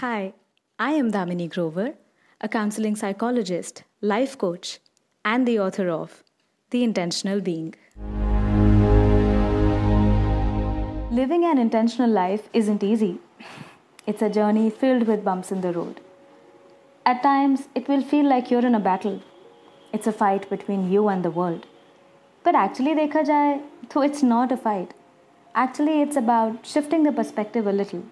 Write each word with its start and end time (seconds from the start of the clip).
Hi, 0.00 0.34
I 0.78 0.92
am 0.92 1.10
Damini 1.10 1.48
Grover, 1.48 1.94
a 2.42 2.48
counseling 2.50 2.96
psychologist, 2.96 3.82
life 4.02 4.36
coach, 4.36 4.78
and 5.24 5.48
the 5.48 5.58
author 5.58 5.88
of 5.88 6.22
The 6.68 6.84
Intentional 6.84 7.40
Being. 7.40 7.74
Living 11.10 11.46
an 11.46 11.56
intentional 11.56 12.10
life 12.10 12.50
isn't 12.52 12.84
easy. 12.84 13.20
It's 14.06 14.20
a 14.20 14.28
journey 14.28 14.68
filled 14.68 15.06
with 15.06 15.24
bumps 15.24 15.50
in 15.50 15.62
the 15.62 15.72
road. 15.72 16.02
At 17.06 17.22
times, 17.22 17.68
it 17.74 17.88
will 17.88 18.02
feel 18.02 18.28
like 18.28 18.50
you're 18.50 18.66
in 18.66 18.74
a 18.74 18.86
battle. 18.88 19.22
It's 19.94 20.06
a 20.06 20.12
fight 20.12 20.50
between 20.50 20.92
you 20.92 21.08
and 21.08 21.24
the 21.24 21.30
world. 21.30 21.64
But 22.42 22.54
actually, 22.54 22.94
dekha 22.96 23.24
jai, 23.28 23.62
though 23.88 24.02
it's 24.02 24.22
not 24.22 24.52
a 24.52 24.58
fight. 24.58 24.92
Actually, 25.54 26.02
it's 26.02 26.16
about 26.16 26.66
shifting 26.66 27.02
the 27.04 27.12
perspective 27.12 27.66
a 27.66 27.72
little 27.72 28.04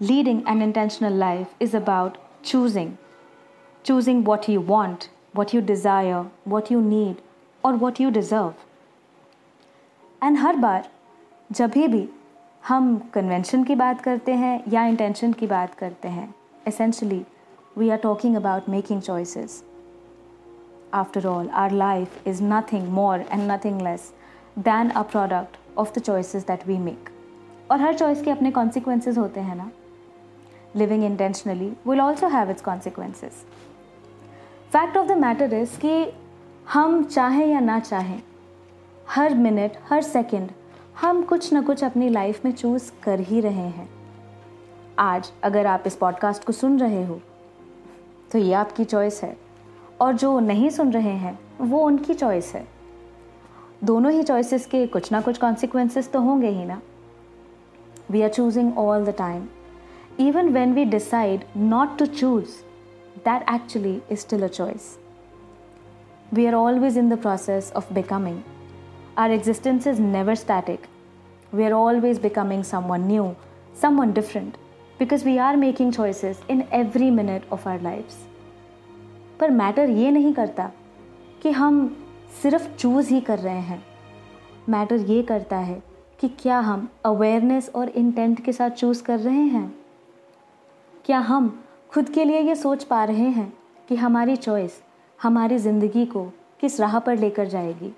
Leading 0.00 0.42
an 0.46 0.62
intentional 0.62 1.12
life 1.12 1.48
is 1.60 1.74
about 1.74 2.16
choosing. 2.42 2.96
Choosing 3.84 4.24
what 4.24 4.48
you 4.48 4.58
want, 4.58 5.10
what 5.34 5.52
you 5.52 5.60
desire, 5.60 6.24
what 6.44 6.70
you 6.70 6.80
need, 6.80 7.16
और 7.64 7.78
what 7.80 8.00
you 8.00 8.10
deserve. 8.10 8.54
And 10.22 10.38
हर 10.38 10.56
बार 10.56 10.88
जब 11.50 11.70
भी 11.70 12.08
हम 12.68 12.96
convention 13.14 13.64
की 13.64 13.74
बात 13.74 14.00
करते 14.00 14.32
हैं 14.34 14.62
या 14.72 14.84
इंटेंशन 14.86 15.32
की 15.32 15.46
बात 15.46 15.74
करते 15.74 16.08
हैं 16.08 16.34
essentially 16.68 17.22
we 17.78 17.90
are 17.90 17.98
talking 17.98 18.36
about 18.36 18.68
making 18.68 19.02
choices 19.02 19.62
after 20.94 21.26
all 21.26 21.48
our 21.64 21.72
life 21.72 22.26
is 22.28 22.42
nothing 22.44 22.88
more 22.92 23.26
and 23.32 23.50
nothing 23.50 23.80
less 23.82 24.12
than 24.58 24.90
a 24.90 25.02
product 25.12 25.58
of 25.78 25.92
the 25.98 26.02
choices 26.02 26.46
that 26.46 26.66
we 26.68 26.78
make 26.88 27.10
और 27.70 27.80
हर 27.80 27.94
चॉइस 27.94 28.22
के 28.22 28.30
अपने 28.30 28.50
कॉन्सिक्वेंसेज 28.50 29.18
होते 29.18 29.40
हैं 29.40 29.56
ना 29.56 29.70
living 30.74 31.02
intentionally, 31.02 31.70
will 31.84 32.00
also 32.00 32.28
have 32.28 32.50
its 32.54 32.62
consequences. 32.62 33.44
Fact 34.72 34.96
of 34.96 35.06
the 35.08 35.12
matter 35.12 35.54
is 35.54 35.78
कि 35.78 36.12
हम 36.72 37.02
चाहें 37.04 37.46
या 37.46 37.60
ना 37.60 37.78
चाहें, 37.80 38.20
हर 39.08 39.34
मिनट 39.34 39.76
हर 39.88 40.02
सेकंड 40.02 40.50
हम 41.00 41.22
कुछ 41.22 41.52
ना 41.52 41.62
कुछ 41.62 41.84
अपनी 41.84 42.08
लाइफ 42.08 42.44
में 42.44 42.52
चूज़ 42.52 42.90
कर 43.02 43.20
ही 43.20 43.40
रहे 43.40 43.68
हैं। 43.68 43.88
आज 44.98 45.32
अगर 45.44 45.66
आप 45.66 45.84
इस 45.86 45.96
पॉडकास्ट 45.96 46.44
को 46.44 46.52
सुन 46.52 46.78
रहे 46.78 47.04
हो 47.04 47.20
तो 48.32 48.38
ये 48.38 48.52
आपकी 48.54 48.84
चॉइस 48.84 49.22
है। 49.22 49.36
और 50.00 50.12
जो 50.12 50.38
नहीं 50.40 50.70
सुन 50.70 50.92
रहे 50.92 51.16
हैं, 51.16 51.38
वो 51.60 51.78
उनकी 51.78 52.14
चॉइस 52.14 52.54
है। 52.54 52.66
दोनों 53.84 54.12
ही 54.12 54.22
चॉइसेस 54.22 54.66
के 54.66 54.86
कुछ 54.86 55.10
ना 55.12 55.20
कुछ 55.20 55.38
कॉन्सिक्वेंसेस 55.38 56.10
तो 56.12 56.20
होंगे 56.20 56.48
ही 56.48 56.64
ना। 56.64 56.80
We 58.10 58.22
are 58.22 58.28
choosing 58.28 58.78
all 58.78 59.04
the 59.04 59.14
time 59.18 59.48
even 60.20 60.52
when 60.52 60.74
we 60.74 60.84
decide 60.84 61.44
not 61.54 61.98
to 61.98 62.06
choose, 62.06 62.62
that 63.24 63.42
actually 63.46 64.02
is 64.08 64.20
still 64.20 64.42
a 64.44 64.48
choice. 64.48 64.98
We 66.32 66.46
are 66.46 66.54
always 66.54 66.96
in 66.96 67.08
the 67.08 67.16
process 67.16 67.70
of 67.70 67.92
becoming. 67.94 68.44
Our 69.16 69.30
existence 69.30 69.86
is 69.86 69.98
never 69.98 70.36
static. 70.36 70.88
We 71.52 71.64
are 71.64 71.72
always 71.74 72.18
becoming 72.18 72.62
someone 72.62 73.06
new, 73.06 73.34
someone 73.74 74.12
different, 74.12 74.58
because 74.98 75.24
we 75.24 75.38
are 75.38 75.56
making 75.56 75.92
choices 75.92 76.38
in 76.48 76.66
every 76.70 77.10
minute 77.10 77.44
of 77.50 77.66
our 77.66 77.78
lives. 77.78 78.16
पर 79.40 79.50
matter 79.50 79.90
ये 79.90 80.10
नहीं 80.10 80.32
करता 80.34 80.70
कि 81.42 81.50
हम 81.50 81.76
सिर्फ़ 82.42 82.68
choose 82.76 83.12
ही 83.14 83.20
कर 83.28 83.38
रहे 83.38 83.60
हैं 83.68 83.82
मैटर 84.68 85.10
ये 85.10 85.22
करता 85.30 85.58
है 85.68 85.82
कि 86.20 86.28
क्या 86.40 86.58
हम 86.60 86.88
अवेयरनेस 87.06 87.70
और 87.74 87.88
इंटेंट 87.88 88.44
के 88.44 88.52
साथ 88.52 88.70
चूज़ 88.70 89.02
कर 89.02 89.18
रहे 89.20 89.44
हैं 89.54 89.68
क्या 91.04 91.18
हम 91.18 91.48
खुद 91.92 92.08
के 92.08 92.24
लिए 92.24 92.40
ये 92.40 92.54
सोच 92.54 92.84
पा 92.84 93.02
रहे 93.04 93.28
हैं 93.28 93.52
कि 93.88 93.96
हमारी 93.96 94.36
चॉइस 94.36 94.72
हमारी 95.18 95.58
ज़िंदगी 95.58 96.04
को 96.06 96.24
किस 96.60 96.78
राह 96.80 96.98
पर 96.98 97.16
लेकर 97.18 97.46
जाएगी? 97.46 97.92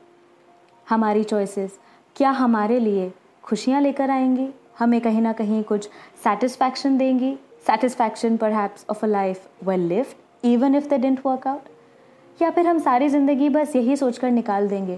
हमारी 0.86 1.24
चॉइसेस 1.24 1.78
क्या 2.16 2.30
हमारे 2.30 2.78
लिए 2.80 3.10
खुशियाँ 3.44 3.80
लेकर 3.80 4.10
आएँगी? 4.10 4.48
हमें 4.78 5.00
कहीं 5.00 5.22
ना 5.22 5.32
कहीं 5.32 5.62
कुछ 5.62 5.88
सेटिस्फैक्शन 6.24 6.96
देंगी। 6.98 7.34
Satisfaction 7.66 8.36
perhaps 8.52 8.86
of 8.90 9.04
a 9.04 9.08
life 9.08 9.48
well 9.64 9.86
lived 9.88 10.46
even 10.46 10.74
if 10.74 10.88
the 10.88 11.00
don't 11.00 11.20
work 11.26 11.46
out 11.46 12.42
या 12.42 12.50
फिर 12.50 12.66
हम 12.66 12.78
सारी 12.78 13.08
ज़िंदगी 13.08 13.48
बस 13.48 13.76
यही 13.76 13.96
सोच 13.96 14.18
कर 14.18 14.30
निकाल 14.30 14.68
देंगे 14.68 14.96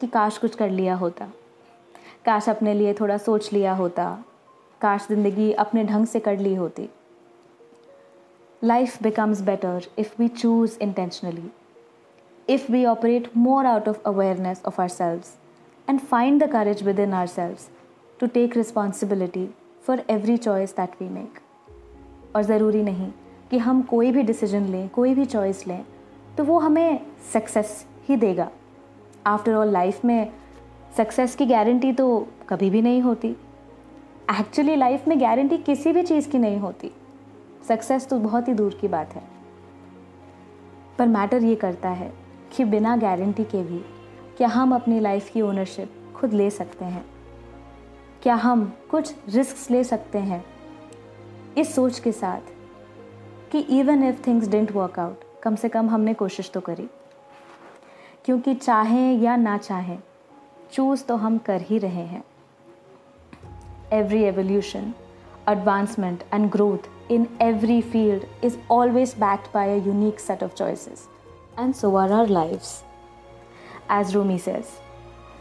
कि 0.00 0.06
काश 0.06 0.38
कुछ 0.38 0.54
कर 0.54 0.70
लिया 0.70 0.94
होता। 0.94 1.30
काश 2.24 2.48
अपने 2.48 2.74
लिए 2.74 2.94
थोड़ा 2.94 3.16
सोच 3.18 3.52
लिया 3.52 3.72
होता। 3.74 4.10
काश 4.80 5.06
ज़िंदगी 5.08 5.50
अपने 5.54 5.84
ढंग 5.84 6.06
से 6.06 6.20
कर 6.20 6.38
ली 6.38 6.54
होती। 6.54 6.88
Life 8.62 9.00
becomes 9.02 9.42
better 9.42 9.82
if 9.96 10.18
we 10.18 10.28
choose 10.30 10.76
intentionally, 10.78 11.50
if 12.48 12.70
we 12.70 12.86
operate 12.86 13.34
more 13.36 13.66
out 13.66 13.86
of 13.86 14.00
awareness 14.04 14.62
of 14.64 14.78
ourselves 14.78 15.36
and 15.86 16.00
find 16.00 16.40
the 16.40 16.48
courage 16.48 16.80
within 16.80 17.12
ourselves 17.12 17.68
to 18.18 18.26
take 18.26 18.54
responsibility 18.54 19.50
for 19.80 20.02
every 20.08 20.38
choice 20.38 20.72
that 20.72 20.98
we 21.00 21.08
make. 21.08 21.42
और 22.36 22.42
ज़रूरी 22.42 22.82
नहीं 22.82 23.10
कि 23.50 23.58
हम 23.58 23.82
कोई 23.90 24.10
भी 24.12 24.22
decision 24.22 24.66
लें 24.70 24.88
कोई 24.94 25.14
भी 25.14 25.24
चॉइस 25.24 25.66
लें 25.66 25.84
तो 26.36 26.44
वो 26.44 26.58
हमें 26.58 27.00
सक्सेस 27.32 27.84
ही 28.08 28.16
देगा 28.16 28.50
आफ्टर 29.26 29.54
ऑल 29.54 29.72
लाइफ 29.72 30.04
में 30.04 30.32
सक्सेस 30.96 31.34
की 31.36 31.46
गारंटी 31.46 31.92
तो 31.92 32.06
कभी 32.48 32.70
भी 32.70 32.82
नहीं 32.82 33.00
होती 33.02 33.28
एक्चुअली 34.40 34.76
लाइफ 34.76 35.08
में 35.08 35.20
गारंटी 35.20 35.58
किसी 35.66 35.92
भी 35.92 36.02
चीज़ 36.02 36.28
की 36.30 36.38
नहीं 36.38 36.58
होती 36.58 36.90
सक्सेस 37.68 38.08
तो 38.08 38.18
बहुत 38.18 38.48
ही 38.48 38.54
दूर 38.54 38.78
की 38.80 38.88
बात 38.88 39.14
है। 39.14 39.22
पर 40.98 41.06
मैटर 41.06 41.42
ये 41.42 41.54
करता 41.54 41.88
है 41.88 42.12
कि 42.56 42.64
बिना 42.64 42.96
गारंटी 42.96 43.44
के 43.44 43.62
भी 43.62 43.78
क्या 44.36 44.48
हम 44.48 44.74
अपनी 44.74 45.00
लाइफ 45.00 45.30
की 45.30 45.42
ओनरशिप 45.42 46.12
खुद 46.16 46.32
ले 46.32 46.50
सकते 46.50 46.84
हैं? 46.84 47.06
क्या 48.22 48.34
हम 48.34 48.72
कुछ 48.90 49.14
रिस्क 49.28 49.70
ले 49.70 49.84
सकते 49.84 50.18
हैं? 50.18 50.44
इस 51.58 51.74
सोच 51.74 51.98
के 51.98 52.12
साथ 52.12 52.40
कि 53.52 53.58
even 53.58 54.04
if 54.04 54.26
things 54.26 54.48
don't 54.48 54.72
work 54.72 54.98
out 54.98 55.20
कम 55.42 55.54
से 55.54 55.68
कम 55.68 55.90
हमने 55.90 56.14
कोशिश 56.14 56.50
तो 56.50 56.60
करी। 56.60 56.88
क्योंकि 58.24 58.54
चाहें 58.54 59.18
या 59.18 59.36
ना 59.36 59.58
चाहें 59.58 59.98
चूज़ 60.72 61.04
तो 61.04 61.16
हम 61.16 61.38
कर 61.38 61.60
ही 61.60 61.78
रहे 61.78 62.02
हैं। 62.02 62.24
Every 63.92 64.22
evolution 64.22 64.94
advancement 65.48 66.24
and 66.34 66.50
growth 66.50 66.95
in 67.09 67.27
every 67.39 67.81
field 67.81 68.25
is 68.41 68.57
always 68.69 69.13
backed 69.13 69.51
by 69.51 69.65
a 69.65 69.77
unique 69.77 70.19
set 70.19 70.41
of 70.41 70.55
choices. 70.55 71.07
And 71.57 71.75
so 71.75 71.95
are 71.95 72.11
our 72.11 72.27
lives. 72.27 72.83
As 73.89 74.15
Rumi 74.15 74.37
says, 74.37 74.79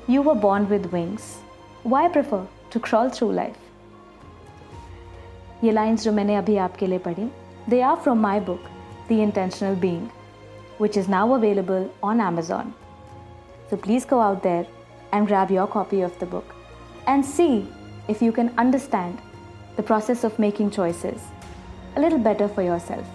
You 0.09 0.23
were 0.23 0.35
born 0.35 0.69
with 0.69 0.93
wings. 0.93 1.39
Why 1.83 2.09
prefer 2.09 2.47
to 2.71 2.81
crawl 2.81 3.11
through 3.11 3.33
life? 3.33 3.59
ये 5.63 5.73
lines 5.73 6.05
जो 6.05 6.13
मैंने 6.13 6.35
अभी 6.37 6.57
आपके 6.57 6.87
लिए 6.87 6.99
पढ़ी 7.07 7.31
they 7.69 7.81
are 7.83 7.97
from 8.05 8.19
my 8.21 8.41
book 8.41 8.69
the 9.09 9.19
intentional 9.27 9.75
being 9.81 10.09
which 10.83 10.97
is 10.97 11.09
now 11.13 11.25
available 11.35 11.83
on 12.11 12.21
Amazon. 12.27 12.73
So 13.71 13.77
please 13.77 14.07
go 14.13 14.21
out 14.27 14.43
there 14.43 14.67
and 15.13 15.27
grab 15.27 15.51
your 15.51 15.67
copy 15.67 16.01
of 16.01 16.19
the 16.21 16.27
book 16.27 16.55
and 17.07 17.27
see 17.33 17.69
if 18.09 18.23
you 18.23 18.33
can 18.33 18.51
understand 18.65 19.19
the 19.77 19.83
process 19.83 20.25
of 20.25 20.39
making 20.39 20.71
choices 20.71 21.29
a 21.96 22.02
little 22.02 22.20
better 22.20 22.48
for 22.48 22.62
yourself 22.62 23.06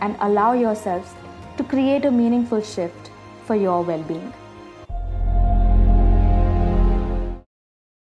and 0.00 0.16
allow 0.20 0.52
yourselves 0.52 1.14
to 1.56 1.64
create 1.64 2.04
a 2.04 2.10
meaningful 2.10 2.60
shift 2.60 3.10
for 3.44 3.56
your 3.56 3.82
well 3.82 4.02
being. 4.02 4.32